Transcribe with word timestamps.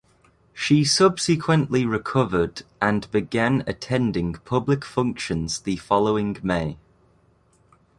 She 0.51 0.83
subsequently 0.83 1.85
recovered 1.85 2.63
and 2.81 3.05
began 3.11 3.63
attending 3.67 4.33
public 4.33 4.83
functions 4.83 5.59
the 5.59 5.75
following 5.75 6.37
May. 6.41 6.79